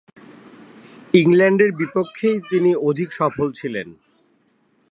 ইংল্যান্ডের 1.13 1.71
বিপক্ষেই 1.79 2.37
তিনি 2.49 2.71
অধিক 2.89 3.09
সফল 3.11 3.47
ছিলেন। 3.51 3.87